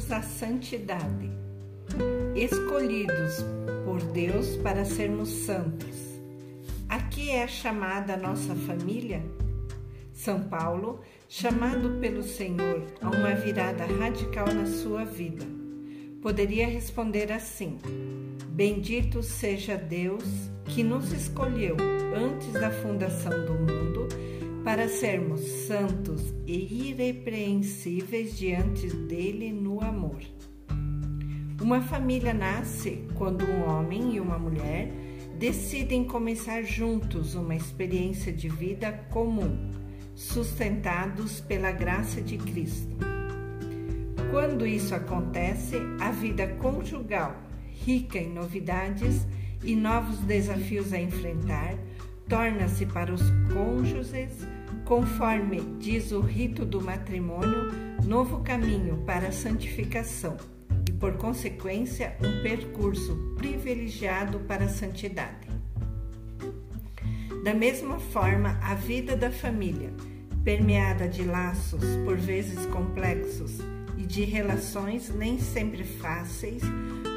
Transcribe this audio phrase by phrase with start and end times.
[0.00, 1.30] chamados à santidade,
[2.34, 3.44] escolhidos
[3.84, 5.96] por Deus para sermos santos.
[6.88, 9.22] Aqui é chamada a nossa família?
[10.12, 15.46] São Paulo, chamado pelo Senhor a uma virada radical na sua vida,
[16.22, 17.78] poderia responder assim:
[18.48, 20.24] Bendito seja Deus
[20.66, 21.76] que nos escolheu
[22.14, 24.08] antes da fundação do mundo
[24.64, 30.20] para sermos santos e irrepreensíveis diante dele no amor.
[31.60, 34.92] Uma família nasce quando um homem e uma mulher
[35.38, 39.70] decidem começar juntos uma experiência de vida comum,
[40.14, 42.96] sustentados pela graça de Cristo.
[44.30, 47.34] Quando isso acontece, a vida conjugal,
[47.66, 49.26] rica em novidades
[49.64, 51.74] e novos desafios a enfrentar,
[52.30, 54.46] torna-se para os cônjuges,
[54.84, 57.72] conforme diz o rito do matrimônio,
[58.06, 60.36] novo caminho para a santificação
[60.88, 65.50] e, por consequência, um percurso privilegiado para a santidade.
[67.42, 69.92] Da mesma forma, a vida da família,
[70.44, 73.58] permeada de laços por vezes complexos
[74.00, 76.62] e de relações nem sempre fáceis,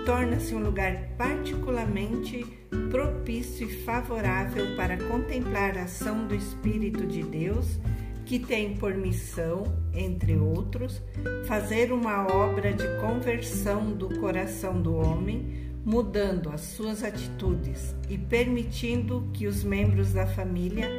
[0.05, 2.45] torna-se um lugar particularmente
[2.91, 7.79] propício e favorável para contemplar a ação do Espírito de Deus,
[8.25, 11.01] que tem por missão, entre outros,
[11.45, 19.29] fazer uma obra de conversão do coração do homem, mudando as suas atitudes e permitindo
[19.33, 20.89] que os membros da família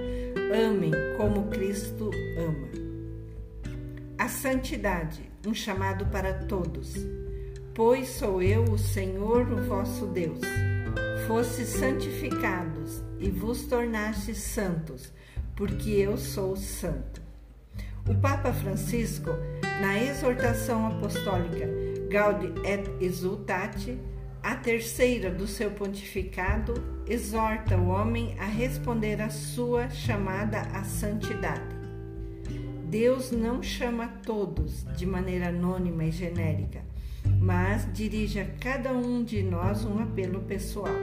[0.50, 2.83] amem como Cristo ama.
[4.24, 6.94] A santidade, um chamado para todos
[7.74, 10.40] Pois sou eu o Senhor, o vosso Deus.
[11.26, 15.12] Fostes santificados e vos tornastes santos,
[15.54, 17.20] porque eu sou santo.
[18.08, 19.28] O Papa Francisco,
[19.82, 21.68] na exortação apostólica
[22.08, 23.98] Gaudi et Exultate,
[24.42, 26.72] a terceira do seu pontificado,
[27.06, 31.83] exorta o homem a responder à sua chamada à santidade.
[32.94, 36.80] Deus não chama todos de maneira anônima e genérica
[37.40, 40.94] mas dirige a cada um de nós um apelo pessoal.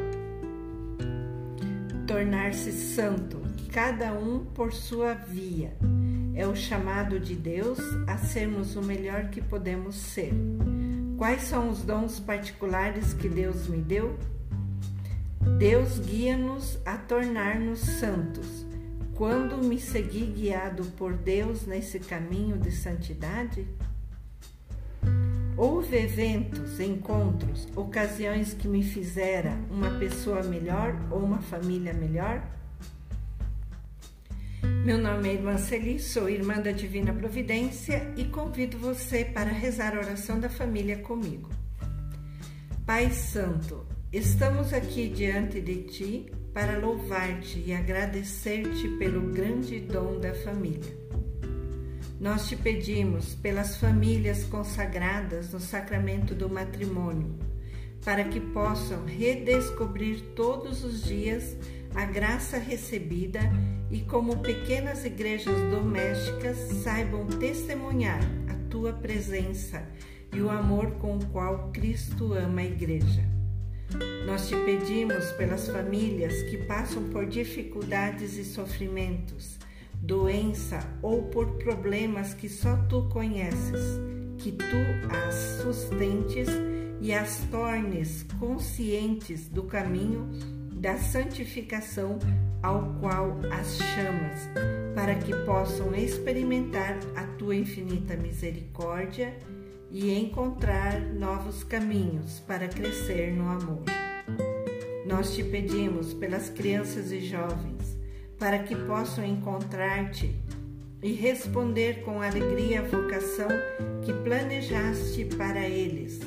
[2.07, 3.41] Tornar-se santo,
[3.73, 5.75] cada um por sua via,
[6.33, 10.31] é o chamado de Deus a sermos o melhor que podemos ser.
[11.17, 14.17] Quais são os dons particulares que Deus me deu?
[15.59, 18.70] Deus guia-nos a tornar-nos santos.
[19.15, 23.67] Quando me segui guiado por Deus nesse caminho de santidade?
[25.57, 32.41] Houve eventos, encontros, ocasiões que me fizeram uma pessoa melhor ou uma família melhor?
[34.83, 39.95] Meu nome é Irmã Celi, sou irmã da Divina Providência e convido você para rezar
[39.95, 41.49] a oração da família comigo.
[42.83, 50.33] Pai Santo, estamos aqui diante de Ti para louvar-te e agradecer-te pelo grande dom da
[50.33, 51.01] família.
[52.19, 57.35] Nós te pedimos pelas famílias consagradas no sacramento do matrimônio,
[58.03, 61.57] para que possam redescobrir todos os dias
[61.95, 63.39] a graça recebida
[63.89, 69.83] e, como pequenas igrejas domésticas, saibam testemunhar a tua presença
[70.33, 73.40] e o amor com o qual Cristo ama a igreja.
[74.25, 79.59] Nós te pedimos pelas famílias que passam por dificuldades e sofrimentos
[80.01, 83.99] doença ou por problemas que só tu conheces,
[84.39, 84.65] que tu
[85.09, 86.47] as sustentes
[86.99, 90.27] e as tornes conscientes do caminho
[90.73, 92.17] da santificação
[92.63, 94.49] ao qual as chamas,
[94.95, 99.35] para que possam experimentar a tua infinita misericórdia
[99.91, 103.83] e encontrar novos caminhos para crescer no amor.
[105.05, 107.99] Nós te pedimos pelas crianças e jovens
[108.39, 110.33] para que possam encontrar-te
[111.03, 113.49] e responder com alegria a vocação
[114.03, 116.19] que planejaste para eles,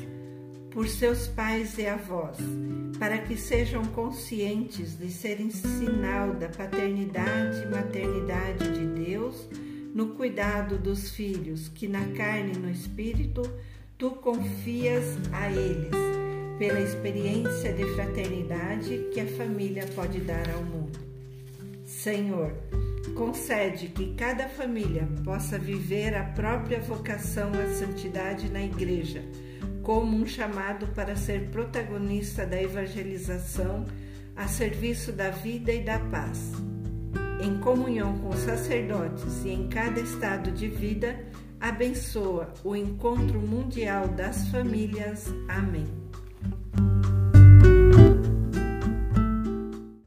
[0.71, 2.39] por seus pais e avós,
[2.99, 9.49] para que sejam conscientes de serem sinal da paternidade e maternidade de Deus
[9.95, 13.43] no cuidado dos filhos que na carne e no espírito
[13.97, 15.95] tu confias a eles,
[16.59, 20.99] pela experiência de fraternidade que a família pode dar ao mundo.
[21.87, 22.53] Senhor,
[23.15, 29.23] concede que cada família possa viver a própria vocação à santidade na igreja,
[29.85, 33.87] como um chamado para ser protagonista da evangelização
[34.35, 36.53] a serviço da vida e da paz
[37.41, 41.19] em comunhão com os sacerdotes e em cada estado de vida,
[41.61, 45.33] abençoa o encontro mundial das famílias.
[45.49, 46.04] Amém.